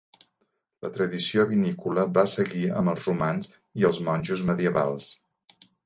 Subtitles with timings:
[0.85, 3.53] La tradició vinícola va seguir amb els romans
[3.83, 5.17] i els monjos medievals.